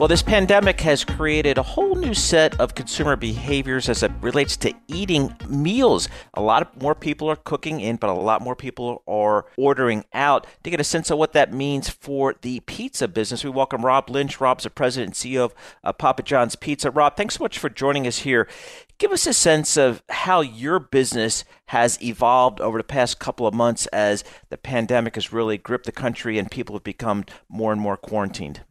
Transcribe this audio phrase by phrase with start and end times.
[0.00, 4.56] Well, this pandemic has created a whole new set of consumer behaviors as it relates
[4.56, 6.08] to eating meals.
[6.32, 10.46] A lot more people are cooking in, but a lot more people are ordering out.
[10.64, 14.08] To get a sense of what that means for the pizza business, we welcome Rob
[14.08, 14.40] Lynch.
[14.40, 16.90] Rob's the president and CEO of uh, Papa John's Pizza.
[16.90, 18.48] Rob, thanks so much for joining us here.
[18.96, 23.52] Give us a sense of how your business has evolved over the past couple of
[23.52, 27.82] months as the pandemic has really gripped the country and people have become more and
[27.82, 28.62] more quarantined.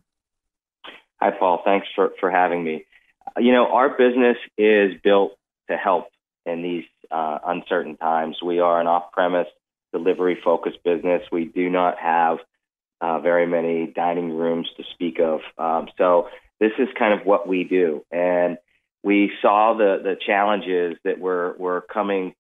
[1.22, 1.62] Hi, Paul.
[1.66, 2.86] Thanks for, for having me.
[3.38, 5.38] You know, our business is built
[5.70, 6.08] to help
[6.46, 8.38] in these uh, uncertain times.
[8.44, 9.48] We are an off premise
[9.92, 11.22] delivery focused business.
[11.32, 12.38] We do not have
[13.02, 15.42] uh, very many dining rooms to speak of.
[15.58, 18.06] Um, so this is kind of what we do.
[18.12, 18.58] And
[19.04, 22.34] we saw the, the challenges that were, were coming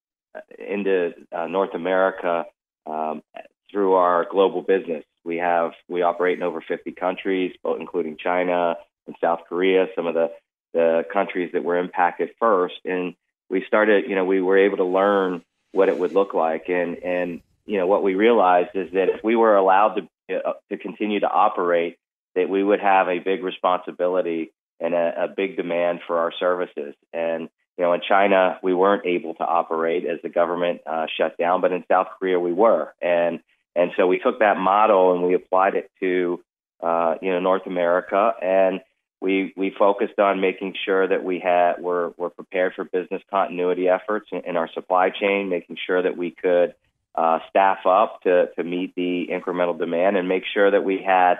[0.57, 2.45] into uh, North America
[2.85, 3.23] um,
[3.71, 5.03] through our global business.
[5.23, 8.75] We have we operate in over 50 countries, both including China
[9.07, 10.31] and South Korea, some of the
[10.73, 12.75] the countries that were impacted first.
[12.85, 13.15] And
[13.49, 16.69] we started, you know, we were able to learn what it would look like.
[16.69, 19.95] And and you know what we realized is that if we were allowed
[20.29, 21.97] to uh, to continue to operate,
[22.35, 26.95] that we would have a big responsibility and a, a big demand for our services.
[27.13, 31.37] And you know, in China, we weren't able to operate as the government uh, shut
[31.37, 32.93] down, but in South Korea, we were.
[33.01, 33.39] And
[33.75, 36.41] and so we took that model and we applied it to
[36.81, 38.81] uh, you know North America, and
[39.21, 43.87] we we focused on making sure that we had were were prepared for business continuity
[43.87, 46.73] efforts in, in our supply chain, making sure that we could
[47.15, 51.35] uh, staff up to to meet the incremental demand, and make sure that we had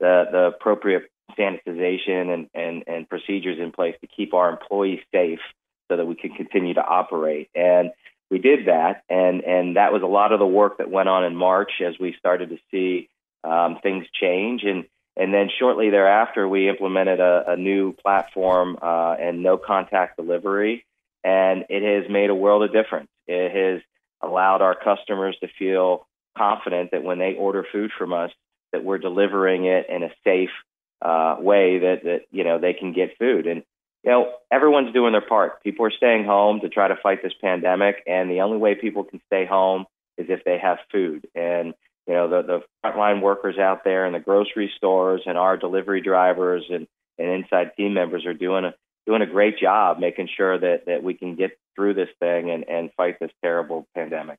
[0.00, 5.40] the the appropriate sanitization and, and, and procedures in place to keep our employees safe
[5.88, 7.48] so that we could continue to operate.
[7.54, 7.90] And
[8.30, 11.24] we did that, and and that was a lot of the work that went on
[11.24, 13.08] in March as we started to see
[13.42, 14.84] um, things change, and
[15.16, 20.84] and then shortly thereafter we implemented a, a new platform uh, and no contact delivery,
[21.22, 23.10] and it has made a world of difference.
[23.26, 23.82] It has
[24.22, 26.06] allowed our customers to feel
[26.36, 28.30] confident that when they order food from us,
[28.72, 30.50] that we're delivering it in a safe
[31.00, 33.46] uh, way that that you know they can get food.
[33.46, 33.62] And
[34.04, 35.62] you know, everyone's doing their part.
[35.62, 39.02] People are staying home to try to fight this pandemic, and the only way people
[39.02, 39.86] can stay home
[40.18, 41.26] is if they have food.
[41.34, 41.74] And
[42.06, 46.02] you know, the the frontline workers out there in the grocery stores and our delivery
[46.02, 46.86] drivers and
[47.18, 48.74] and inside team members are doing a
[49.06, 52.68] doing a great job making sure that that we can get through this thing and
[52.68, 54.38] and fight this terrible pandemic.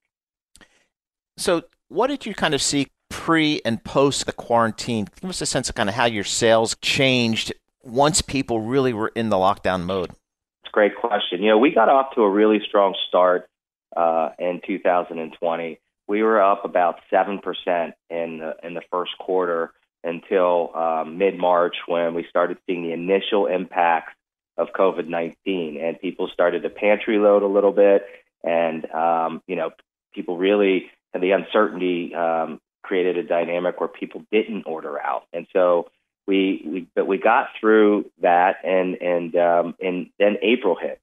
[1.37, 5.07] So, what did you kind of see pre and post the quarantine?
[5.19, 7.51] Give us a sense of kind of how your sales changed
[7.85, 10.09] once people really were in the lockdown mode?
[10.09, 11.41] It's a great question.
[11.41, 13.47] You know, we got off to a really strong start
[13.95, 15.79] uh, in 2020.
[16.07, 19.71] We were up about seven percent in the in the first quarter
[20.03, 24.13] until um, mid March when we started seeing the initial impacts
[24.57, 28.05] of COVID 19, and people started to pantry load a little bit,
[28.43, 29.71] and um, you know,
[30.13, 35.47] people really and the uncertainty um, created a dynamic where people didn't order out, and
[35.53, 35.89] so
[36.27, 40.99] we, we but we got through that and and um, and then April hit.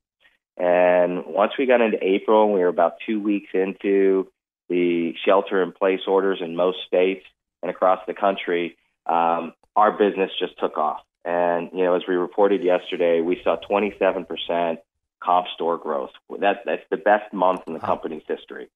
[0.56, 4.28] And once we got into April, we were about two weeks into
[4.68, 7.24] the shelter in place orders in most states
[7.62, 8.76] and across the country.
[9.06, 11.00] Um, our business just took off.
[11.24, 14.78] And you know, as we reported yesterday, we saw 27%
[15.20, 16.10] comp store growth.
[16.40, 18.68] That that's the best month in the company's history.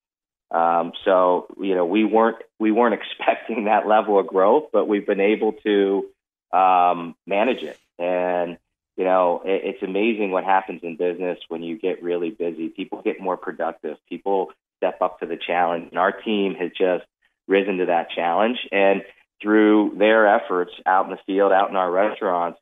[0.51, 5.07] Um, so you know, we weren't we weren't expecting that level of growth, but we've
[5.07, 6.07] been able to
[6.53, 7.79] um, manage it.
[7.99, 8.59] And
[8.97, 12.69] you know, it, it's amazing what happens in business when you get really busy.
[12.69, 13.99] People get more productive.
[14.09, 17.05] People step up to the challenge, and our team has just
[17.49, 18.59] risen to that challenge.
[18.73, 19.03] And
[19.43, 22.59] through their efforts out in the field, out in our restaurants,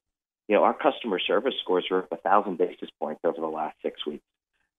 [0.49, 3.77] you know, our customer service scores are up a thousand basis points over the last
[3.83, 4.25] six weeks.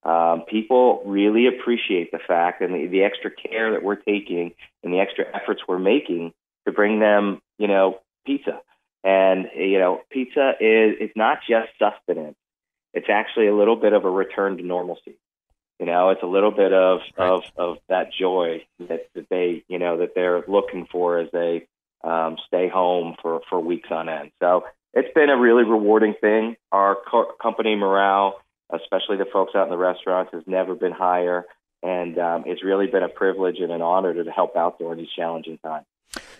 [0.06, 4.52] um, people really appreciate the fact and the, the extra care that we're taking
[4.84, 6.32] and the extra efforts we're making
[6.64, 8.60] to bring them, you know, pizza.
[9.06, 12.36] And you know, pizza is it's not just sustenance;
[12.92, 15.16] it's actually a little bit of a return to normalcy.
[15.78, 17.30] You know, it's a little bit of right.
[17.30, 21.68] of of that joy that, that they you know that they're looking for as they
[22.02, 24.32] um, stay home for for weeks on end.
[24.40, 26.56] So it's been a really rewarding thing.
[26.72, 28.40] Our co- company morale,
[28.72, 31.44] especially the folks out in the restaurants, has never been higher,
[31.80, 35.12] and um, it's really been a privilege and an honor to help out during these
[35.14, 35.86] challenging times.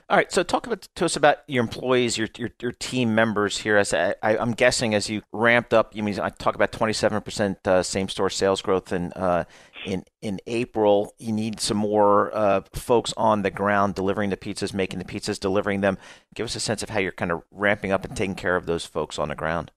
[0.08, 3.58] All right, so talk about, to us about your employees, your your, your team members
[3.58, 3.76] here.
[3.76, 7.66] As I, am guessing, as you ramped up, you mean I talk about 27 percent
[7.66, 9.44] uh, same store sales growth in uh,
[9.84, 11.12] in in April.
[11.18, 15.40] You need some more uh, folks on the ground delivering the pizzas, making the pizzas,
[15.40, 15.98] delivering them.
[16.36, 18.66] Give us a sense of how you're kind of ramping up and taking care of
[18.66, 19.72] those folks on the ground.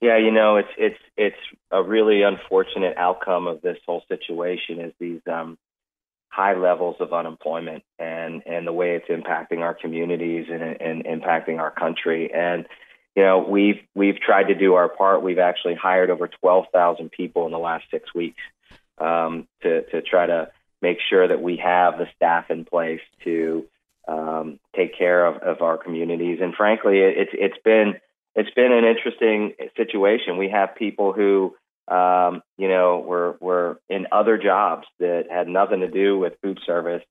[0.00, 1.36] Yeah, you know, it's it's it's
[1.72, 4.78] a really unfortunate outcome of this whole situation.
[4.78, 5.58] Is these um,
[6.30, 11.58] high levels of unemployment and and the way it's impacting our communities and, and impacting
[11.58, 12.32] our country.
[12.32, 12.66] And
[13.14, 15.22] you know we've we've tried to do our part.
[15.22, 18.40] We've actually hired over 12,000 people in the last 6 weeks
[18.98, 20.50] um, to to try to
[20.80, 23.66] make sure that we have the staff in place to
[24.08, 26.38] um, take care of, of our communities.
[26.40, 27.94] And frankly it's it's been
[28.36, 30.38] it's been an interesting situation.
[30.38, 31.56] We have people who
[31.90, 36.60] um, you know, were were in other jobs that had nothing to do with food
[36.64, 37.02] service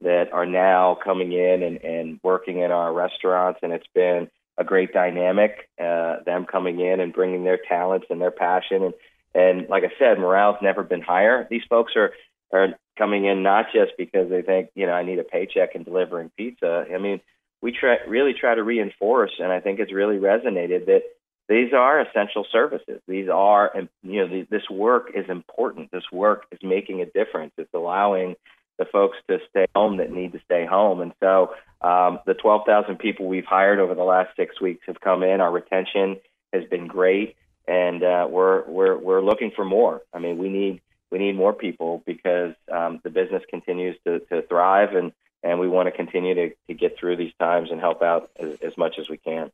[0.00, 4.64] that are now coming in and, and working in our restaurants, and it's been a
[4.64, 5.68] great dynamic.
[5.80, 8.94] Uh, them coming in and bringing their talents and their passion, and
[9.34, 11.46] and like I said, morale's never been higher.
[11.50, 12.12] These folks are
[12.52, 15.84] are coming in not just because they think you know I need a paycheck and
[15.84, 16.86] delivering pizza.
[16.92, 17.20] I mean,
[17.60, 21.02] we try really try to reinforce, and I think it's really resonated that
[21.48, 23.00] these are essential services.
[23.08, 23.72] These are,
[24.02, 25.90] you know, this work is important.
[25.90, 27.52] This work is making a difference.
[27.56, 28.36] It's allowing
[28.78, 31.00] the folks to stay home that need to stay home.
[31.00, 35.22] And so um, the 12,000 people we've hired over the last six weeks have come
[35.22, 35.40] in.
[35.40, 36.18] Our retention
[36.52, 37.36] has been great,
[37.66, 40.02] and uh, we're we're we're looking for more.
[40.12, 40.80] I mean, we need
[41.10, 45.12] we need more people because um, the business continues to, to thrive, and
[45.42, 48.58] and we want to continue to, to get through these times and help out as,
[48.60, 49.50] as much as we can.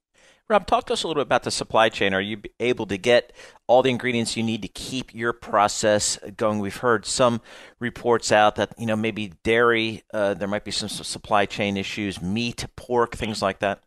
[0.46, 2.12] Rob, talk to us a little bit about the supply chain.
[2.12, 3.32] Are you able to get
[3.66, 6.58] all the ingredients you need to keep your process going?
[6.58, 7.40] We've heard some
[7.80, 12.20] reports out that you know maybe dairy, uh, there might be some supply chain issues,
[12.20, 13.80] meat, pork, things like that.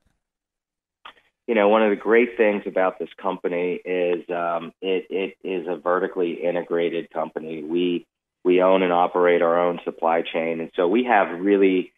[1.45, 5.67] You know, one of the great things about this company is um, it, it is
[5.67, 7.63] a vertically integrated company.
[7.63, 8.07] We
[8.47, 11.91] we own and operate our own supply chain, and so we have really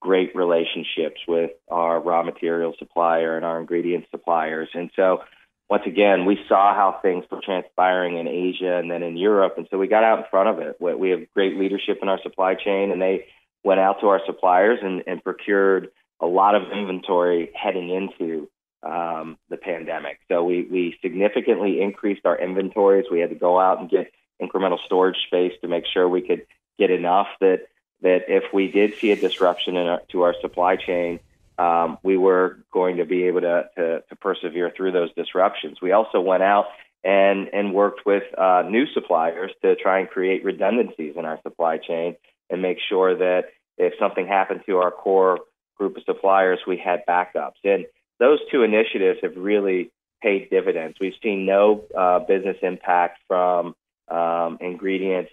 [0.00, 4.68] great relationships with our raw material supplier and our ingredient suppliers.
[4.74, 5.22] And so,
[5.70, 9.54] once again, we saw how things were transpiring in Asia and then in Europe.
[9.56, 10.76] And so we got out in front of it.
[10.80, 13.26] We have great leadership in our supply chain, and they
[13.62, 15.88] went out to our suppliers and, and procured
[16.20, 18.48] a lot of inventory heading into
[18.82, 20.18] um, the pandemic.
[20.28, 23.06] So we, we significantly increased our inventories.
[23.10, 24.10] We had to go out and get
[24.40, 26.46] incremental storage space to make sure we could
[26.78, 27.66] get enough that
[28.02, 31.20] that if we did see a disruption in our, to our supply chain,
[31.58, 35.80] um, we were going to be able to, to, to, persevere through those disruptions.
[35.80, 36.66] We also went out
[37.04, 41.78] and, and worked with uh, new suppliers to try and create redundancies in our supply
[41.78, 42.16] chain
[42.50, 43.44] and make sure that
[43.78, 45.38] if something happened to our core
[45.76, 47.62] group of suppliers, we had backups.
[47.64, 47.86] And
[48.18, 49.90] those two initiatives have really
[50.22, 50.96] paid dividends.
[51.00, 53.74] We've seen no uh, business impact from
[54.08, 55.30] um, ingredients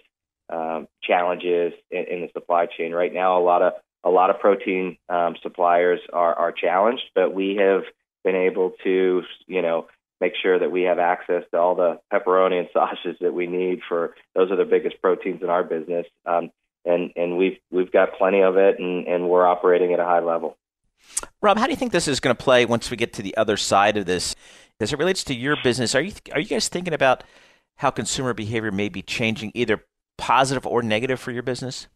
[0.48, 2.92] um, challenges in, in, the supply chain.
[2.92, 7.34] Right now, a lot of a lot of protein um, suppliers are, are challenged, but
[7.34, 7.82] we have
[8.24, 9.86] been able to, you know,
[10.20, 13.80] make sure that we have access to all the pepperoni and sausages that we need
[13.88, 16.06] for those are the biggest proteins in our business.
[16.26, 16.50] Um,
[16.84, 20.20] and and we've we've got plenty of it, and, and we're operating at a high
[20.20, 20.56] level.
[21.42, 23.36] Rob, how do you think this is going to play once we get to the
[23.36, 24.34] other side of this?
[24.80, 27.22] As it relates to your business, are you are you guys thinking about
[27.80, 29.82] how consumer behavior may be changing either
[30.18, 31.88] positive or negative for your business?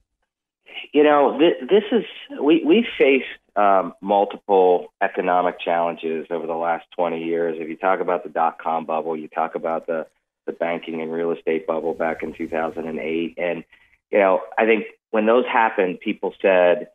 [0.95, 2.05] You know, this, this is
[2.41, 7.57] we we faced um, multiple economic challenges over the last 20 years.
[7.61, 10.07] If you talk about the dot com bubble, you talk about the
[10.47, 13.65] the banking and real estate bubble back in 2008, and
[14.11, 16.89] you know, I think when those happened, people said,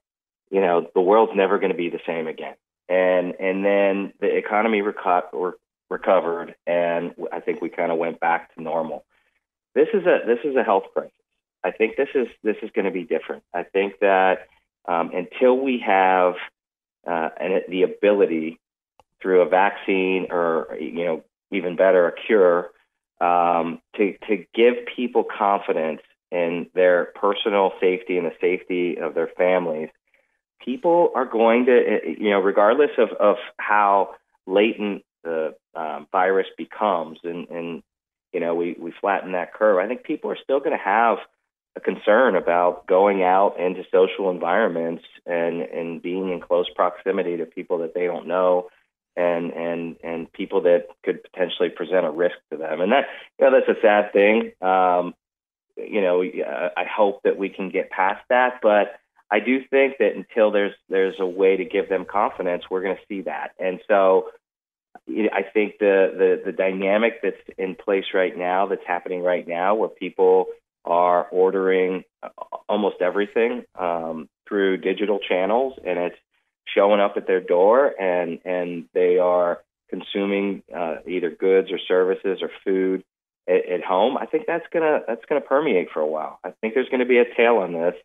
[0.50, 2.56] you know, the world's never going to be the same again.
[2.88, 5.54] And and then the economy reco-
[5.90, 9.06] recovered, and I think we kind of went back to normal.
[9.76, 11.12] This is a this is a health crisis.
[11.64, 13.44] I think this is this is going to be different.
[13.54, 14.48] I think that
[14.88, 16.36] um, until we have
[17.08, 17.30] uh,
[17.68, 18.60] the ability
[19.22, 22.72] through a vaccine or you know even better a cure
[23.22, 29.30] um, to to give people confidence in their personal safety and the safety of their
[29.38, 29.90] families.
[30.64, 34.16] People are going to, you know, regardless of, of how
[34.46, 37.84] latent the um, virus becomes, and, and
[38.34, 39.78] you know, we, we flatten that curve.
[39.78, 41.18] I think people are still going to have
[41.76, 47.46] a concern about going out into social environments and and being in close proximity to
[47.46, 48.70] people that they don't know
[49.16, 53.06] and and and people that could potentially present a risk to them and that
[53.38, 55.14] you know that's a sad thing um
[55.78, 59.00] you know i hope that we can get past that but
[59.30, 62.96] i do think that until there's there's a way to give them confidence we're going
[62.96, 64.30] to see that and so
[65.10, 69.76] I think the, the the dynamic that's in place right now, that's happening right now,
[69.76, 70.48] where people
[70.86, 72.30] are ordering uh,
[72.68, 76.16] almost everything um, through digital channels, and it's
[76.74, 82.40] showing up at their door, and and they are consuming uh, either goods or services
[82.42, 83.04] or food
[83.48, 84.18] at, at, home.
[84.18, 86.40] I think that's gonna that's gonna permeate for a while.
[86.44, 87.96] I think there's going to be a tail on this,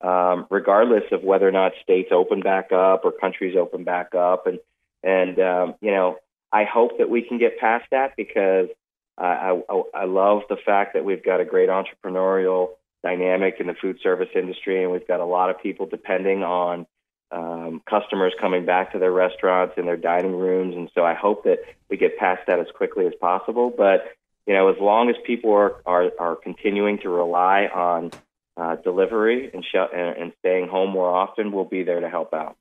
[0.00, 4.46] um, regardless of whether or not states open back up or countries open back up,
[4.46, 4.58] and
[5.02, 6.18] and um, you know
[6.52, 8.68] I hope that we can get past that because
[9.16, 12.70] I, I, I love the fact that we've got a great entrepreneurial
[13.02, 16.86] dynamic in the food service industry, and we've got a lot of people depending on
[17.32, 20.74] um, customers coming back to their restaurants and their dining rooms.
[20.74, 23.72] And so I hope that we get past that as quickly as possible.
[23.76, 24.04] But
[24.46, 28.10] you know, as long as people are are, are continuing to rely on
[28.56, 32.56] uh, delivery and, sh- and staying home more often, we'll be there to help out.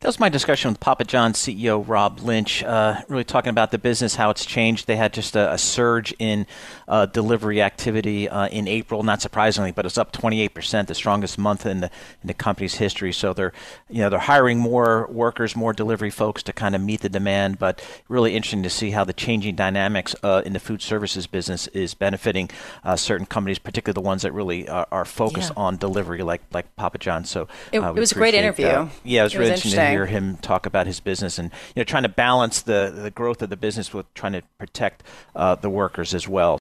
[0.00, 3.78] That was my discussion with Papa John's CEO Rob Lynch, uh, really talking about the
[3.78, 4.86] business, how it's changed.
[4.86, 6.46] They had just a, a surge in
[6.86, 11.66] uh, delivery activity uh, in April, not surprisingly, but it's up 28%, the strongest month
[11.66, 11.90] in the
[12.22, 13.12] in the company's history.
[13.12, 13.52] So they're
[13.90, 17.58] you know they're hiring more workers, more delivery folks to kind of meet the demand.
[17.58, 21.66] But really interesting to see how the changing dynamics uh, in the food services business
[21.68, 22.50] is benefiting
[22.84, 25.64] uh, certain companies, particularly the ones that really are, are focused yeah.
[25.64, 27.28] on delivery, like like Papa John's.
[27.28, 28.88] So it, uh, it was a great interview.
[29.02, 31.80] Yeah, it was it really was interesting hear him talk about his business and you
[31.80, 35.02] know trying to balance the the growth of the business with trying to protect
[35.34, 36.57] uh, the workers as well.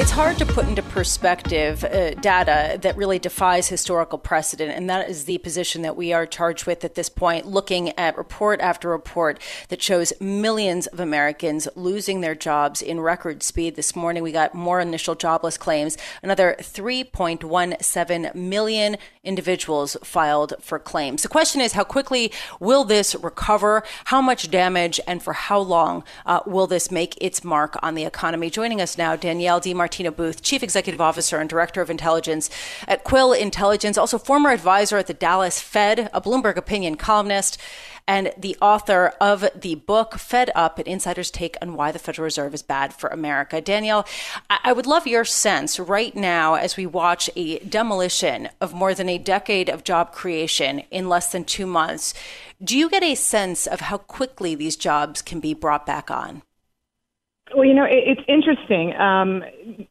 [0.00, 5.10] It's hard to put into perspective uh, data that really defies historical precedent, and that
[5.10, 8.90] is the position that we are charged with at this point, looking at report after
[8.90, 9.40] report
[9.70, 13.74] that shows millions of Americans losing their jobs in record speed.
[13.74, 21.24] This morning, we got more initial jobless claims, another 3.17 million individuals filed for claims.
[21.24, 23.82] The question is, how quickly will this recover?
[24.04, 28.04] How much damage, and for how long uh, will this make its mark on the
[28.04, 28.48] economy?
[28.48, 32.50] Joining us now, Danielle DiMartino Martina Booth, Chief Executive Officer and Director of Intelligence
[32.86, 37.56] at Quill Intelligence, also former advisor at the Dallas Fed, a Bloomberg opinion columnist,
[38.06, 42.24] and the author of the book Fed Up, an insider's take on why the Federal
[42.24, 43.62] Reserve is bad for America.
[43.62, 44.06] Danielle,
[44.50, 49.08] I would love your sense right now as we watch a demolition of more than
[49.08, 52.12] a decade of job creation in less than two months.
[52.62, 56.42] Do you get a sense of how quickly these jobs can be brought back on?
[57.54, 58.94] Well, you know, it, it's interesting.
[58.94, 59.42] Um,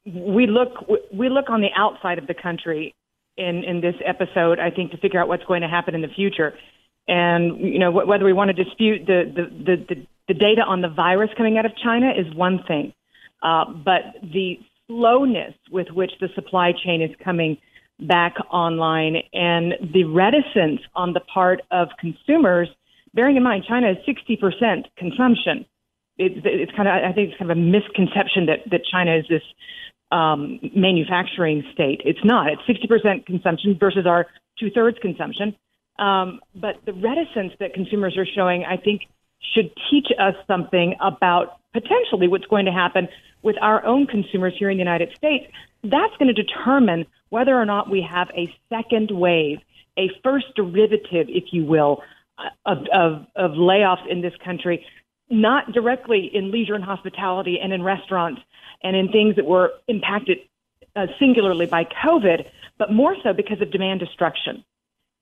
[0.05, 2.93] we look we look on the outside of the country
[3.37, 4.59] in in this episode.
[4.59, 6.53] I think to figure out what's going to happen in the future,
[7.07, 10.81] and you know whether we want to dispute the the the, the, the data on
[10.81, 12.93] the virus coming out of China is one thing,
[13.41, 17.57] uh, but the slowness with which the supply chain is coming
[17.99, 22.69] back online and the reticence on the part of consumers,
[23.13, 25.65] bearing in mind China is 60% consumption
[26.17, 29.25] it's, it's kind of I think it's kind of a misconception that that China is
[29.29, 29.43] this
[30.11, 32.01] um, manufacturing state.
[32.05, 32.47] It's not.
[32.47, 34.27] It's 60% consumption versus our
[34.59, 35.55] two thirds consumption.
[35.99, 39.01] Um, but the reticence that consumers are showing, I think,
[39.53, 43.07] should teach us something about potentially what's going to happen
[43.43, 45.45] with our own consumers here in the United States.
[45.83, 49.59] That's going to determine whether or not we have a second wave,
[49.97, 52.01] a first derivative, if you will,
[52.65, 54.85] of, of, of layoffs in this country
[55.29, 58.41] not directly in leisure and hospitality and in restaurants
[58.83, 60.39] and in things that were impacted
[60.95, 64.63] uh, singularly by COVID, but more so because of demand destruction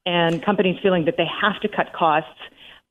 [0.05, 2.39] and companies feeling that they have to cut costs.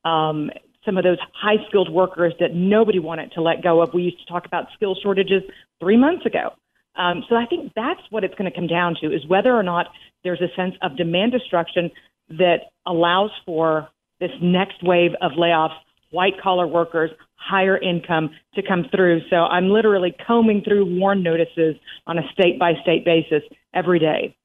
[0.03, 0.51] Um,
[0.83, 3.93] some of those high skilled workers that nobody wanted to let go of.
[3.93, 5.41] We used to talk about skill shortages
[5.79, 6.53] three months ago.
[6.95, 9.63] Um, so I think that's what it's going to come down to is whether or
[9.63, 9.87] not
[10.23, 11.91] there's a sense of demand destruction
[12.29, 15.75] that allows for this next wave of layoffs
[16.15, 19.21] white collar workers, higher income to come through.
[19.29, 21.75] So I'm literally combing through warn notices
[22.07, 23.43] on a state by state basis
[23.73, 24.35] every day.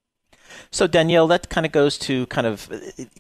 [0.73, 2.69] So Danielle, that kind of goes to kind of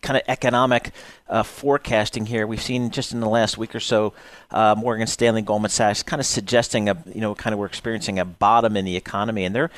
[0.03, 0.91] kind of economic
[1.29, 2.45] uh, forecasting here.
[2.47, 4.15] We've seen just in the last week or so,
[4.51, 8.19] uh, Morgan Stanley, Goldman Sachs, kind of suggesting a you know kind of we're experiencing
[8.19, 9.71] a bottom in the economy, and they're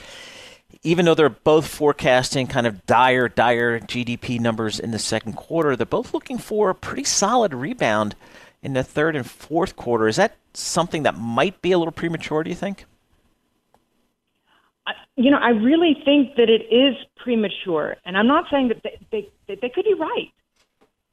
[0.83, 5.77] even though they're both forecasting kind of dire, dire GDP numbers in the second quarter,
[5.77, 8.17] they're both looking for a pretty solid rebound
[8.63, 10.09] in the third and fourth quarter.
[10.09, 12.45] Is that something that might be a little premature?
[12.45, 12.85] Do you think?
[15.17, 19.31] You know, I really think that it is premature, and I'm not saying that they,
[19.47, 20.33] they, they could be right.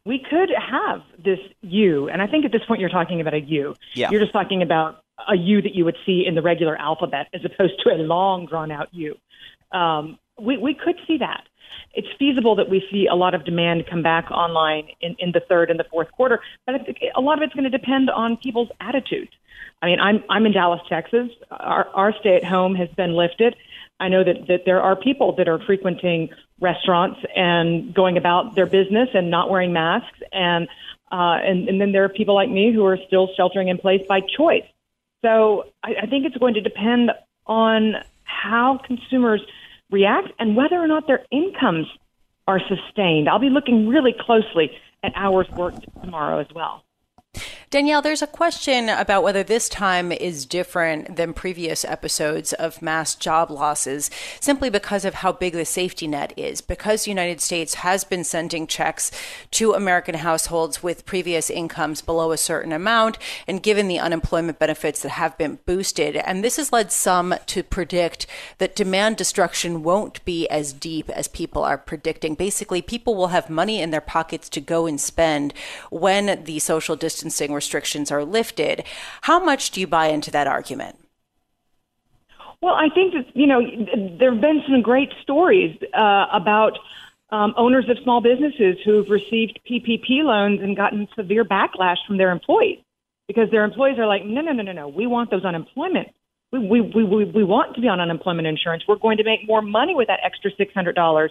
[0.06, 3.41] We could have this U, and I think at this point you're talking about a
[3.41, 3.75] U.
[3.94, 4.10] Yeah.
[4.10, 7.41] You're just talking about a U that you would see in the regular alphabet as
[7.44, 9.18] opposed to a long drawn out U.
[9.72, 11.44] Um, we, we could see that.
[11.94, 15.42] It's feasible that we see a lot of demand come back online in, in the
[15.42, 16.76] third and the fourth quarter, but
[17.16, 19.32] a lot of it's going to depend on people's attitudes.
[19.82, 21.30] I mean, I'm I'm in Dallas, Texas.
[21.52, 23.56] Our, our stay at home has been lifted.
[24.00, 26.30] I know that, that there are people that are frequenting
[26.62, 30.68] restaurants and going about their business and not wearing masks, and
[31.12, 34.02] uh, and, and then there are people like me who are still sheltering in place
[34.08, 34.66] by choice.
[35.24, 37.12] So I, I think it's going to depend
[37.46, 39.42] on how consumers
[39.91, 41.88] react and whether or not their incomes
[42.48, 43.29] are sustained.
[43.29, 44.72] I'll be looking really closely
[45.03, 46.84] at hours worked tomorrow as well.
[47.72, 53.14] Danielle, there's a question about whether this time is different than previous episodes of mass
[53.14, 54.10] job losses
[54.40, 56.62] simply because of how big the safety net is.
[56.62, 59.12] Because the United States has been sending checks
[59.52, 65.04] to American households with previous incomes below a certain amount, and given the unemployment benefits
[65.04, 66.16] that have been boosted.
[66.16, 68.26] And this has led some to predict
[68.58, 72.34] that demand destruction won't be as deep as people are predicting.
[72.34, 75.54] Basically, people will have money in their pockets to go and spend
[75.92, 78.84] when the social distancing restrictions are lifted.
[79.24, 80.96] How much do you buy into that argument?
[82.62, 83.60] Well, I think that, you know,
[84.18, 86.80] there have been some great stories uh, about
[87.32, 92.32] um, owners of small businesses who've received PPP loans and gotten severe backlash from their
[92.32, 92.80] employees
[93.28, 96.08] because their employees are like, no, no, no, no, no, we want those unemployment.
[96.51, 98.84] We, we, we, we want to be on unemployment insurance.
[98.88, 101.30] We're going to make more money with that extra $600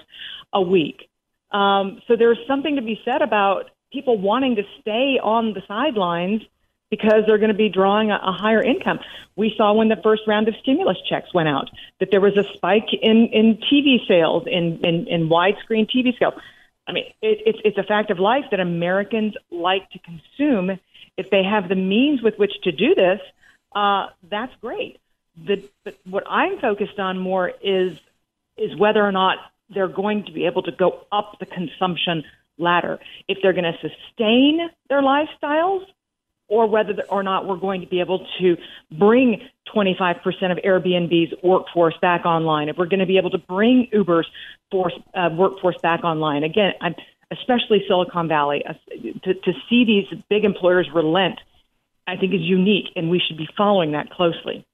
[0.52, 1.08] a week.
[1.50, 6.42] Um, so there's something to be said about people wanting to stay on the sidelines
[6.90, 8.98] because they're going to be drawing a, a, higher income.
[9.36, 12.44] We saw when the first round of stimulus checks went out that there was a
[12.54, 16.34] spike in, in TV sales, in, in, in widescreen TV sales.
[16.86, 20.78] I mean, it, it's, it's a fact of life that Americans like to consume.
[21.16, 23.20] If they have the means with which to do this,
[23.74, 24.98] uh, that's great.
[25.36, 27.98] The, but what I'm focused on more is
[28.56, 29.38] is whether or not
[29.70, 32.24] they're going to be able to go up the consumption
[32.58, 32.98] ladder.
[33.28, 35.84] If they're going to sustain their lifestyles,
[36.48, 38.56] or whether or not we're going to be able to
[38.90, 39.40] bring
[39.74, 40.16] 25%
[40.50, 44.26] of Airbnb's workforce back online, if we're going to be able to bring Uber's
[44.70, 46.44] force, uh, workforce back online.
[46.44, 46.94] Again, I'm,
[47.30, 48.72] especially Silicon Valley, uh,
[49.24, 51.38] to, to see these big employers relent,
[52.06, 54.64] I think is unique, and we should be following that closely.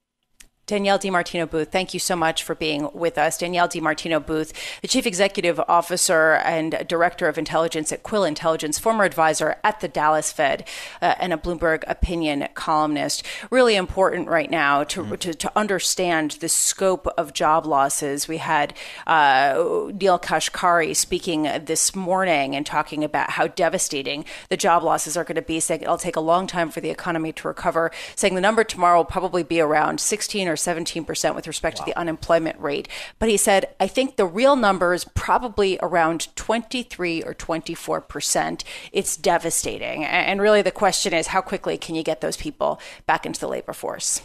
[0.66, 3.36] Danielle DiMartino Booth, thank you so much for being with us.
[3.36, 9.04] Danielle DiMartino Booth, the Chief Executive Officer and Director of Intelligence at Quill Intelligence, former
[9.04, 10.66] advisor at the Dallas Fed,
[11.02, 13.24] uh, and a Bloomberg opinion columnist.
[13.50, 15.14] Really important right now to, mm-hmm.
[15.16, 18.26] to, to, understand the scope of job losses.
[18.26, 18.74] We had
[19.06, 25.24] uh, Neel Kashkari speaking this morning and talking about how devastating the job losses are
[25.24, 28.34] going to be, saying it'll take a long time for the economy to recover, saying
[28.34, 31.84] the number tomorrow will probably be around 16 or or 17% with respect wow.
[31.84, 32.88] to the unemployment rate.
[33.18, 38.64] But he said, I think the real number is probably around 23 or 24%.
[38.92, 40.04] It's devastating.
[40.04, 43.48] And really, the question is how quickly can you get those people back into the
[43.48, 44.22] labor force?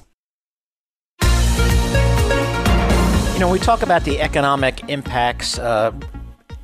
[3.34, 5.58] You know, we talk about the economic impacts.
[5.58, 5.92] Uh,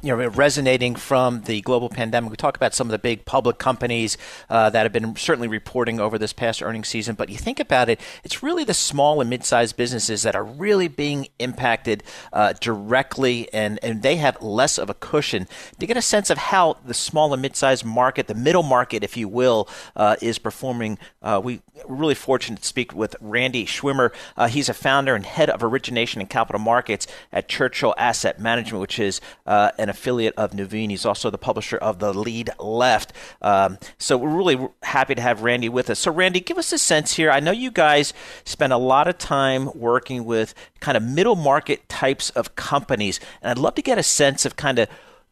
[0.05, 2.29] you know resonating from the global pandemic.
[2.29, 4.19] We talk about some of the big public companies
[4.51, 7.15] uh, that have been certainly reporting over this past earnings season.
[7.15, 10.87] But you think about it, it's really the small and mid-sized businesses that are really
[10.87, 15.47] being impacted uh, directly, and and they have less of a cushion.
[15.79, 19.17] To get a sense of how the small and mid-sized market, the middle market, if
[19.17, 24.13] you will, uh, is performing, uh, we we're really fortunate to speak with Randy Schwimmer.
[24.37, 28.81] Uh, he's a founder and head of origination and capital markets at Churchill Asset Management,
[28.81, 30.89] which is uh, an affiliate of Nuveen.
[30.89, 33.13] He's also the publisher of The Lead Left.
[33.41, 35.99] Um, so we're really happy to have Randy with us.
[35.99, 37.31] So, Randy, give us a sense here.
[37.31, 41.87] I know you guys spend a lot of time working with kind of middle market
[41.89, 44.89] types of companies, and I'd love to get a sense of kind of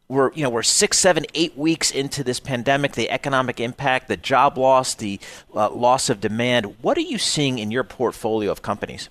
[0.08, 4.16] we're you know we're six, seven, eight weeks into this pandemic, the economic impact, the
[4.16, 5.20] job loss, the
[5.54, 6.76] uh, loss of demand.
[6.82, 9.08] What are you seeing in your portfolio of companies?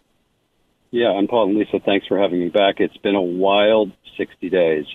[0.91, 1.79] Yeah, I'm Paul and Lisa.
[1.79, 2.75] Thanks for having me back.
[2.79, 4.85] It's been a wild 60 days.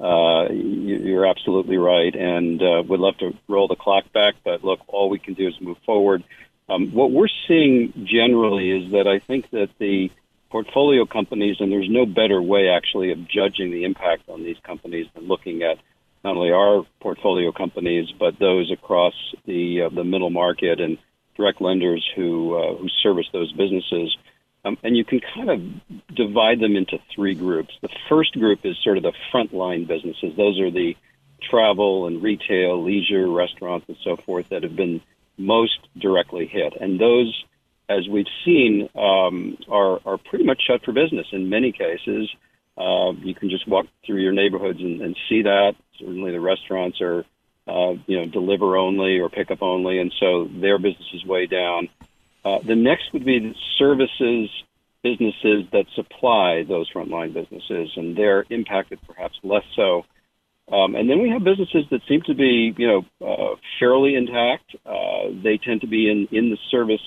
[0.00, 4.62] Uh, you, are absolutely right, and uh, would love to roll the clock back, but
[4.62, 6.22] look, all we can do is move forward.
[6.68, 10.10] Um, what we're seeing generally is that I think that the
[10.50, 15.06] portfolio companies, and there's no better way actually of judging the impact on these companies
[15.14, 15.78] than looking at
[16.24, 19.14] not only our portfolio companies but those across
[19.46, 20.98] the uh, the middle market and
[21.36, 24.16] direct lenders who uh, who service those businesses.
[24.68, 27.74] Um, and you can kind of divide them into three groups.
[27.80, 30.36] The first group is sort of the frontline businesses.
[30.36, 30.96] Those are the
[31.40, 35.00] travel and retail, leisure, restaurants, and so forth that have been
[35.36, 36.74] most directly hit.
[36.80, 37.44] And those,
[37.88, 42.28] as we've seen, um, are, are pretty much shut for business in many cases.
[42.76, 45.74] Uh, you can just walk through your neighborhoods and, and see that.
[45.98, 47.24] Certainly, the restaurants are,
[47.66, 51.46] uh, you know, deliver only or pick up only, and so their business is way
[51.46, 51.88] down.
[52.48, 54.48] Uh, the next would be the services
[55.02, 60.04] businesses that supply those frontline businesses, and they're impacted perhaps less so.
[60.72, 64.74] Um, and then we have businesses that seem to be, you know, uh, fairly intact.
[64.84, 67.00] Uh, they tend to be in, in the service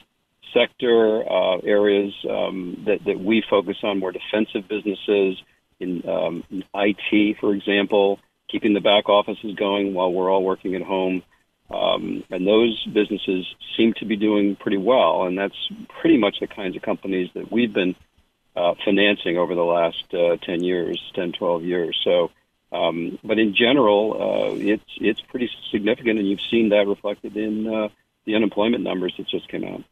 [0.54, 5.41] sector uh, areas um, that, that we focus on, more defensive businesses
[5.80, 10.75] in, um, in IT, for example, keeping the back offices going while we're all working
[10.75, 11.23] at home.
[11.73, 13.45] Um, and those businesses
[13.77, 15.69] seem to be doing pretty well, and that's
[16.01, 17.95] pretty much the kinds of companies that we've been
[18.55, 21.99] uh, financing over the last uh, 10 years, 10, 12 years.
[22.03, 22.31] So,
[22.71, 27.67] um, but in general, uh, it's it's pretty significant, and you've seen that reflected in
[27.67, 27.89] uh,
[28.25, 29.84] the unemployment numbers that just came out.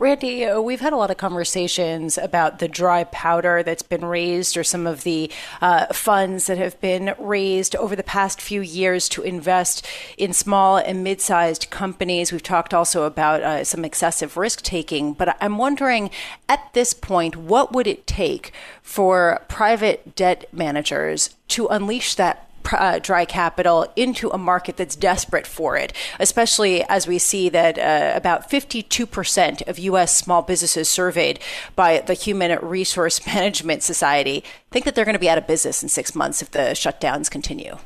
[0.00, 4.56] Randy, uh, we've had a lot of conversations about the dry powder that's been raised
[4.56, 5.28] or some of the
[5.60, 9.84] uh, funds that have been raised over the past few years to invest
[10.16, 12.30] in small and mid sized companies.
[12.30, 16.10] We've talked also about uh, some excessive risk taking, but I'm wondering
[16.48, 18.52] at this point, what would it take
[18.82, 25.46] for private debt managers to unleash that uh, dry capital into a market that's desperate
[25.46, 30.16] for it, especially as we see that uh, about 52% of U.S.
[30.16, 31.40] small businesses surveyed
[31.76, 35.82] by the Human Resource Management Society think that they're going to be out of business
[35.82, 37.76] in six months if the shutdowns continue.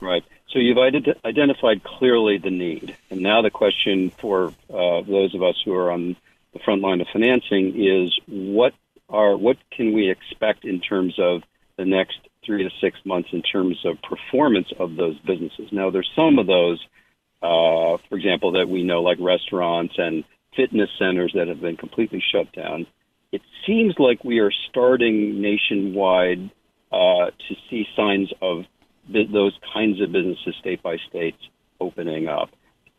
[0.00, 0.24] Right.
[0.50, 5.60] So you've identified clearly the need, and now the question for uh, those of us
[5.64, 6.16] who are on
[6.52, 8.72] the front line of financing is what
[9.08, 11.42] are what can we expect in terms of
[11.76, 15.68] the next three to six months in terms of performance of those businesses.
[15.72, 16.80] Now, there's some of those,
[17.42, 20.24] uh, for example, that we know, like restaurants and
[20.56, 22.86] fitness centers that have been completely shut down.
[23.32, 26.50] It seems like we are starting nationwide
[26.92, 28.64] uh, to see signs of
[29.12, 31.36] th- those kinds of businesses, state by state,
[31.80, 32.50] opening up.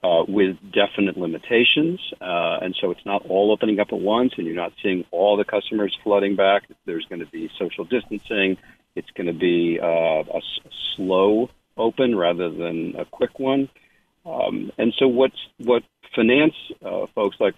[0.03, 1.99] Uh, with definite limitations.
[2.21, 5.35] Uh, and so it's not all opening up at once, and you're not seeing all
[5.35, 6.61] the customers flooding back.
[6.85, 8.57] There's going to be social distancing.
[8.97, 10.41] It's going to be uh, a,
[10.95, 13.69] slow open rather than a quick one.
[14.25, 15.83] Um, and so what's what
[16.15, 17.53] finance uh, folks like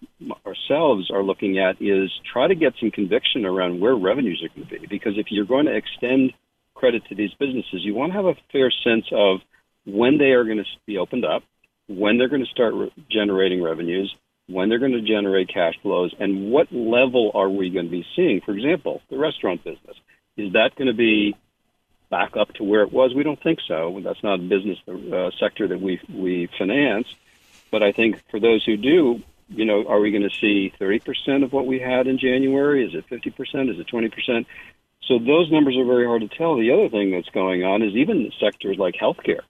[0.45, 4.67] ourselves are looking at is try to get some conviction around where revenues are going
[4.67, 4.87] to be.
[4.87, 6.33] Because if you're going to extend
[6.75, 9.39] credit to these businesses, you want to have a fair sense of
[9.85, 11.43] when they are going to be opened up,
[11.87, 14.13] when they're going to start re- generating revenues,
[14.47, 18.05] when they're going to generate cash flows, and what level are we going to be
[18.15, 18.41] seeing.
[18.45, 19.95] For example, the restaurant business.
[20.37, 21.35] Is that going to be
[22.09, 23.13] back up to where it was?
[23.13, 23.99] We don't think so.
[24.03, 27.07] That's not a business uh, sector that we we finance.
[27.71, 31.43] But I think for those who do, you know, are we going to see 30%
[31.43, 32.85] of what we had in January?
[32.85, 33.69] Is it 50%?
[33.69, 34.45] Is it 20%?
[35.09, 36.55] So those numbers are very hard to tell.
[36.55, 39.41] The other thing that's going on is even sectors like healthcare,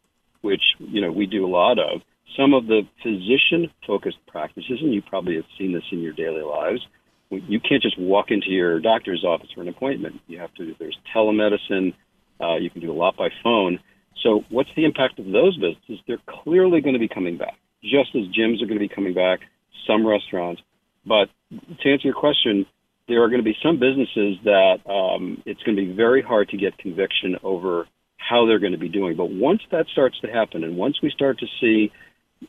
[0.42, 2.02] which you know we do a lot of.
[2.38, 6.86] Some of the physician-focused practices, and you probably have seen this in your daily lives,
[7.30, 10.20] you can't just walk into your doctor's office for an appointment.
[10.28, 10.74] You have to.
[10.80, 11.94] There's telemedicine.
[12.42, 13.80] Uh, you can do a lot by phone.
[14.24, 16.00] So, what's the impact of those businesses?
[16.08, 19.14] They're clearly going to be coming back, just as gyms are going to be coming
[19.14, 19.40] back,
[19.88, 20.62] some restaurants.
[21.06, 22.66] But to answer your question,
[23.08, 26.50] there are going to be some businesses that um, it's going to be very hard
[26.50, 27.88] to get conviction over
[28.18, 29.16] how they're going to be doing.
[29.16, 31.92] But once that starts to happen, and once we start to see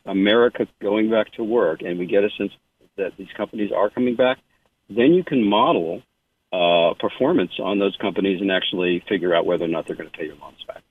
[0.05, 2.51] America going back to work, and we get a sense
[2.97, 4.37] that these companies are coming back,
[4.95, 6.01] then you can model
[6.53, 10.17] uh, performance on those companies and actually figure out whether or not they're going to
[10.17, 10.83] pay your loans back.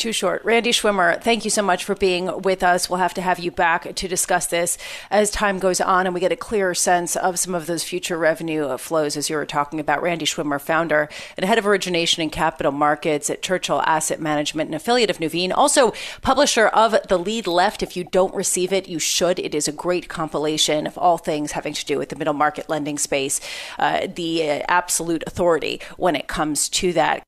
[0.00, 0.42] Too short.
[0.46, 2.88] Randy Schwimmer, thank you so much for being with us.
[2.88, 4.78] We'll have to have you back to discuss this
[5.10, 8.16] as time goes on and we get a clearer sense of some of those future
[8.16, 10.00] revenue flows, as you were talking about.
[10.00, 14.74] Randy Schwimmer, founder and head of origination and capital markets at Churchill Asset Management, an
[14.74, 17.82] affiliate of Nuveen, also publisher of The Lead Left.
[17.82, 19.38] If you don't receive it, you should.
[19.38, 22.70] It is a great compilation of all things having to do with the middle market
[22.70, 23.38] lending space,
[23.78, 27.22] uh, the uh, absolute authority when it comes to that.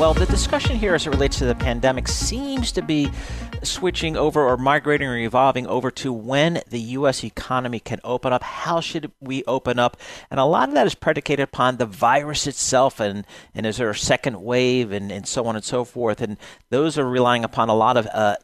[0.00, 3.10] Well, the discussion here as it relates to the pandemic seems to be
[3.62, 7.22] switching over or migrating or evolving over to when the U.S.
[7.22, 8.42] economy can open up.
[8.42, 9.98] How should we open up?
[10.30, 13.90] And a lot of that is predicated upon the virus itself and, and is there
[13.90, 16.22] a second wave and, and so on and so forth.
[16.22, 16.38] And
[16.70, 18.36] those are relying upon a lot of uh,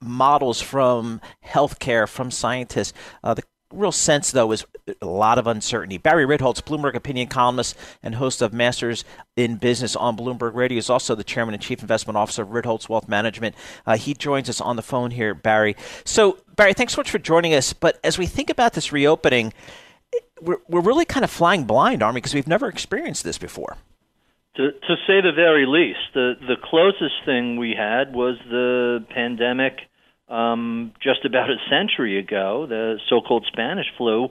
[0.00, 2.94] models from healthcare, from scientists.
[3.22, 3.42] Uh, the
[3.74, 4.64] real sense, though, is
[5.00, 5.98] a lot of uncertainty.
[5.98, 9.04] Barry Ritholtz, Bloomberg opinion columnist and host of Masters
[9.36, 12.88] in Business on Bloomberg Radio, is also the chairman and chief investment officer of Ritholtz
[12.88, 13.54] Wealth Management.
[13.86, 15.76] Uh, he joins us on the phone here, Barry.
[16.04, 17.72] So, Barry, thanks so much for joining us.
[17.72, 19.52] But as we think about this reopening,
[20.40, 23.76] we're, we're really kind of flying blind, Barry, because we've never experienced this before.
[24.56, 29.78] To, to say the very least, the, the closest thing we had was the pandemic–
[30.34, 34.28] um, just about a century ago, the so called Spanish flu.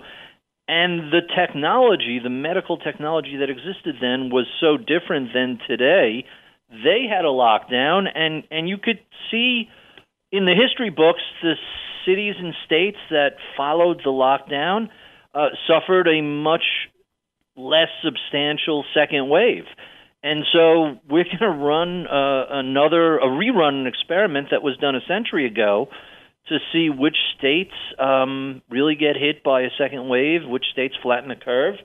[0.68, 6.26] And the technology, the medical technology that existed then, was so different than today.
[6.70, 9.70] They had a lockdown, and, and you could see
[10.32, 11.54] in the history books the
[12.06, 14.89] cities and states that followed the lockdown
[15.34, 16.63] uh, suffered a much
[17.56, 19.66] less substantial second wave.
[20.24, 24.96] And so we're going to run uh, another a rerun an experiment that was done
[24.96, 25.90] a century ago
[26.48, 31.30] to see which states um, really get hit by a second wave, which states flatten
[31.30, 31.76] the curve,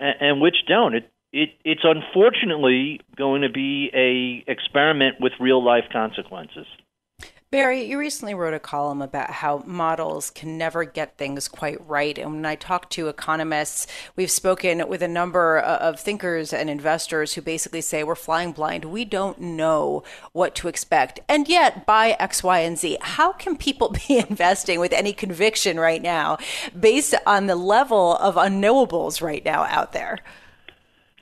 [0.00, 0.94] and, and which don't.
[0.94, 6.66] It, it it's unfortunately going to be a experiment with real life consequences.
[7.56, 12.18] Barry, you recently wrote a column about how models can never get things quite right.
[12.18, 16.68] And when I talk to economists, we've spoken with a number uh, of thinkers and
[16.68, 18.84] investors who basically say we're flying blind.
[18.84, 21.20] We don't know what to expect.
[21.30, 25.80] And yet, by X, Y, and Z, how can people be investing with any conviction
[25.80, 26.36] right now
[26.78, 30.18] based on the level of unknowables right now out there?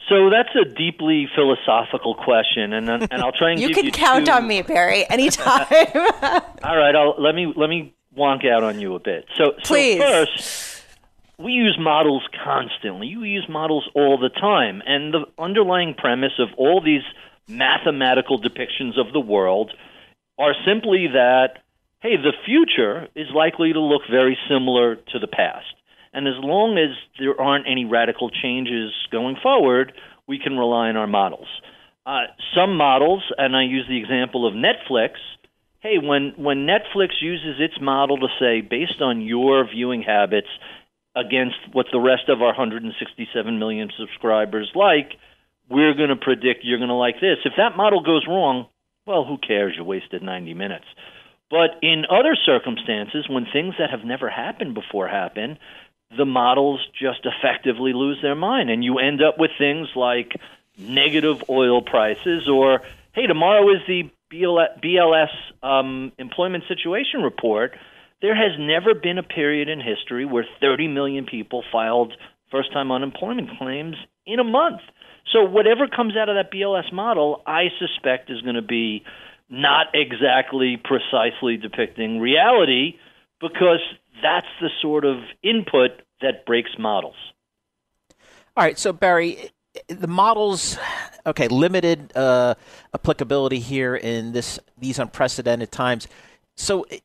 [0.08, 4.26] So that's a deeply philosophical question, and and I'll try and you can you count
[4.26, 4.32] two...
[4.32, 5.66] on me, Barry, anytime.
[6.62, 9.26] All right, I'll, let me let me wonk out on you a bit.
[9.36, 9.98] So, Please.
[10.00, 10.82] so first,
[11.38, 13.06] we use models constantly.
[13.08, 17.02] You use models all the time, and the underlying premise of all these
[17.48, 19.72] mathematical depictions of the world
[20.38, 21.58] are simply that
[22.00, 25.74] hey, the future is likely to look very similar to the past.
[26.14, 29.92] And as long as there aren't any radical changes going forward,
[30.28, 31.48] we can rely on our models.
[32.06, 35.14] Uh, some models, and I use the example of Netflix.
[35.80, 40.48] Hey, when when Netflix uses its model to say, based on your viewing habits
[41.16, 45.12] against what the rest of our 167 million subscribers like,
[45.68, 47.38] we're going to predict you're going to like this.
[47.44, 48.66] If that model goes wrong,
[49.06, 49.74] well, who cares?
[49.76, 50.86] You wasted 90 minutes.
[51.50, 55.58] But in other circumstances, when things that have never happened before happen,
[56.16, 60.32] the models just effectively lose their mind, and you end up with things like
[60.78, 65.28] negative oil prices, or hey, tomorrow is the BLS
[65.62, 67.76] um, employment situation report.
[68.20, 72.14] There has never been a period in history where 30 million people filed
[72.50, 73.96] first time unemployment claims
[74.26, 74.80] in a month.
[75.32, 79.04] So, whatever comes out of that BLS model, I suspect is going to be
[79.48, 82.98] not exactly precisely depicting reality
[83.40, 83.80] because
[84.22, 87.16] that's the sort of input that breaks models.
[88.56, 89.50] All right, so Barry,
[89.88, 90.78] the models,
[91.26, 92.54] okay, limited uh,
[92.94, 96.06] applicability here in this these unprecedented times.
[96.56, 97.02] So, it,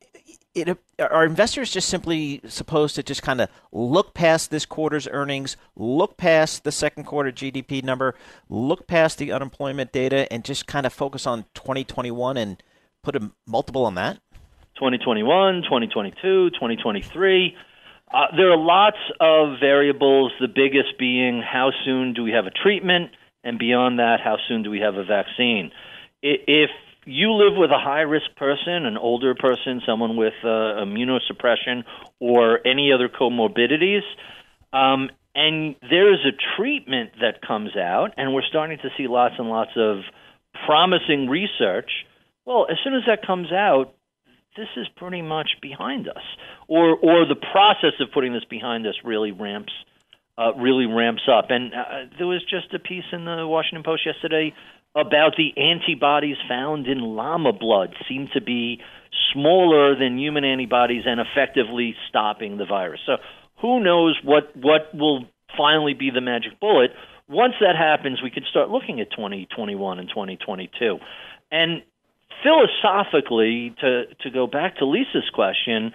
[0.53, 5.57] it, are investors just simply supposed to just kind of look past this quarter's earnings,
[5.75, 8.15] look past the second quarter GDP number,
[8.49, 12.61] look past the unemployment data, and just kind of focus on 2021 and
[13.03, 14.19] put a multiple on that?
[14.75, 17.55] 2021, 2022, 2023.
[18.11, 22.51] Uh, there are lots of variables, the biggest being how soon do we have a
[22.51, 23.11] treatment,
[23.43, 25.71] and beyond that, how soon do we have a vaccine.
[26.21, 26.71] If
[27.05, 31.83] you live with a high risk person, an older person, someone with uh, immunosuppression,
[32.19, 34.01] or any other comorbidities,
[34.73, 39.35] um, and there is a treatment that comes out, and we're starting to see lots
[39.37, 39.99] and lots of
[40.65, 41.91] promising research.
[42.45, 43.93] Well, as soon as that comes out,
[44.55, 46.23] this is pretty much behind us,
[46.67, 49.73] or or the process of putting this behind us really ramps
[50.37, 51.45] uh, really ramps up.
[51.49, 54.53] And uh, there was just a piece in the Washington Post yesterday
[54.95, 58.81] about the antibodies found in llama blood seem to be
[59.33, 62.99] smaller than human antibodies and effectively stopping the virus.
[63.05, 63.17] So
[63.61, 65.25] who knows what what will
[65.57, 66.91] finally be the magic bullet?
[67.27, 70.97] Once that happens, we can start looking at 2021 and 2022.
[71.51, 71.83] And
[72.43, 75.91] philosophically, to to go back to Lisa's question,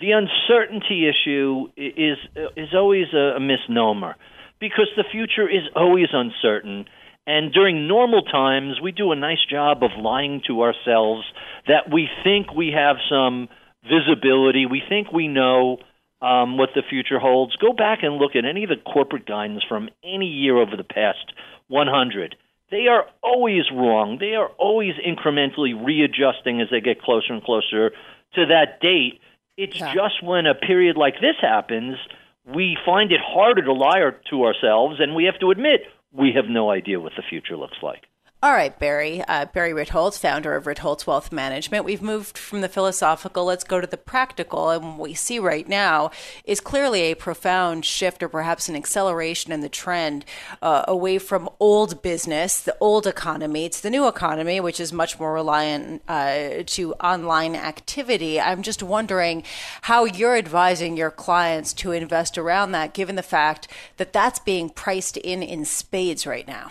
[0.00, 2.18] the uncertainty issue is
[2.56, 4.16] is always a, a misnomer
[4.60, 6.86] because the future is always uncertain.
[7.28, 11.24] And during normal times, we do a nice job of lying to ourselves
[11.66, 13.48] that we think we have some
[13.82, 15.78] visibility, we think we know
[16.22, 17.56] um, what the future holds.
[17.56, 20.84] Go back and look at any of the corporate guidance from any year over the
[20.84, 21.32] past
[21.68, 22.36] 100.
[22.70, 24.18] They are always wrong.
[24.18, 27.90] They are always incrementally readjusting as they get closer and closer
[28.34, 29.20] to that date.
[29.56, 29.94] It's yeah.
[29.94, 31.96] just when a period like this happens,
[32.44, 36.46] we find it harder to lie to ourselves, and we have to admit we have
[36.48, 38.02] no idea what the future looks like.
[38.42, 39.22] All right, Barry.
[39.22, 41.86] Uh, Barry Ritholtz, founder of Ritholtz Wealth Management.
[41.86, 44.68] We've moved from the philosophical, let's go to the practical.
[44.68, 46.10] And what we see right now
[46.44, 50.26] is clearly a profound shift or perhaps an acceleration in the trend
[50.60, 55.18] uh, away from old business, the old economy, to the new economy, which is much
[55.18, 58.38] more reliant uh, to online activity.
[58.38, 59.44] I'm just wondering
[59.82, 64.68] how you're advising your clients to invest around that, given the fact that that's being
[64.68, 66.70] priced in in spades right now.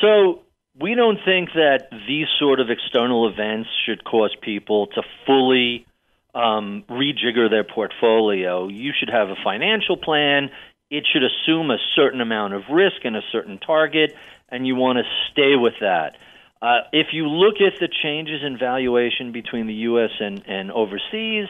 [0.00, 0.42] So
[0.78, 5.86] we don't think that these sort of external events should cause people to fully
[6.34, 8.68] um, rejigger their portfolio.
[8.68, 10.50] You should have a financial plan.
[10.90, 14.14] It should assume a certain amount of risk and a certain target,
[14.48, 16.16] and you want to stay with that.
[16.60, 20.10] Uh, if you look at the changes in valuation between the U.S.
[20.20, 21.48] and, and overseas,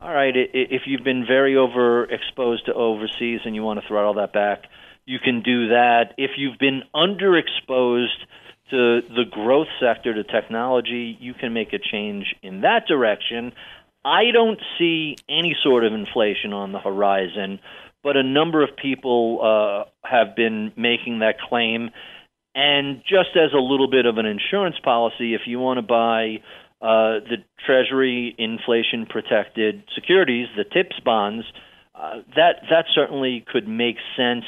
[0.00, 4.32] all right, if you've been very overexposed to overseas and you want to throttle that
[4.32, 4.64] back,
[5.06, 6.14] you can do that.
[6.18, 8.18] If you've been underexposed
[8.70, 13.52] to the growth sector, to technology, you can make a change in that direction.
[14.04, 17.58] I don't see any sort of inflation on the horizon,
[18.02, 21.90] but a number of people uh, have been making that claim.
[22.54, 26.42] And just as a little bit of an insurance policy, if you want to buy
[26.80, 27.36] uh, the
[27.66, 31.44] Treasury inflation protected securities, the TIPS bonds,
[31.94, 34.44] uh, that that certainly could make sense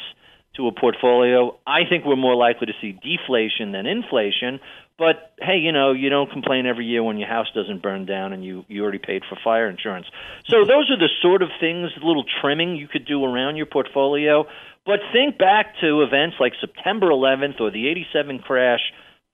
[0.56, 1.58] to a portfolio.
[1.66, 4.60] I think we're more likely to see deflation than inflation.
[4.98, 8.32] But hey, you know, you don't complain every year when your house doesn't burn down
[8.32, 10.06] and you, you already paid for fire insurance.
[10.46, 14.44] So those are the sort of things, little trimming you could do around your portfolio.
[14.84, 18.80] But think back to events like September 11th or the 87 crash.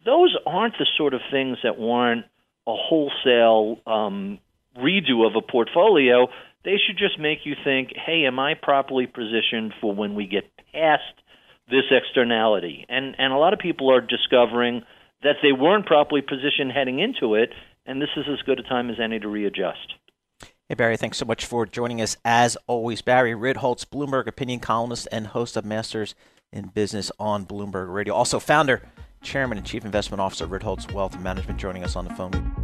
[0.04, 2.24] Those aren't the sort of things that warrant
[2.66, 4.38] a wholesale um,
[4.76, 6.28] redo of a portfolio.
[6.64, 10.44] They should just make you think, hey, am I properly positioned for when we get
[10.72, 11.02] past
[11.70, 12.86] this externality.
[12.88, 14.82] And and a lot of people are discovering
[15.22, 17.50] that they weren't properly positioned heading into it,
[17.86, 19.94] and this is as good a time as any to readjust.
[20.68, 22.16] Hey, Barry, thanks so much for joining us.
[22.24, 26.14] As always, Barry Ritholtz, Bloomberg opinion columnist and host of Masters
[26.52, 28.14] in Business on Bloomberg Radio.
[28.14, 28.82] Also, founder,
[29.22, 32.57] chairman, and chief investment officer of Ritholtz Wealth Management, joining us on the phone.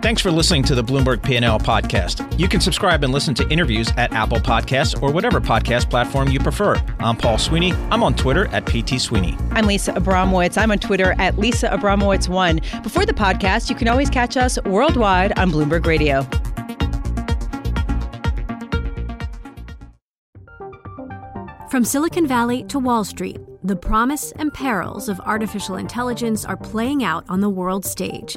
[0.00, 2.38] Thanks for listening to the Bloomberg P&L podcast.
[2.38, 6.38] You can subscribe and listen to interviews at Apple Podcasts or whatever podcast platform you
[6.38, 6.80] prefer.
[7.00, 7.72] I'm Paul Sweeney.
[7.90, 9.36] I'm on Twitter at PT Sweeney.
[9.50, 10.56] I'm Lisa Abramowicz.
[10.56, 12.84] I'm on Twitter at Lisa Abramowicz1.
[12.84, 16.22] Before the podcast, you can always catch us worldwide on Bloomberg Radio.
[21.72, 27.02] From Silicon Valley to Wall Street, the promise and perils of artificial intelligence are playing
[27.02, 28.36] out on the world stage.